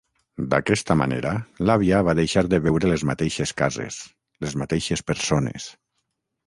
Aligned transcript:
D'aquesta 0.53 0.95
manera 1.01 1.33
l'àvia 1.69 2.01
va 2.09 2.17
deixar 2.21 2.45
de 2.55 2.61
veure 2.65 2.91
les 2.95 3.05
mateixes 3.13 3.55
cases, 3.63 4.01
les 4.47 4.59
mateixes 4.65 5.09
persones. 5.13 5.75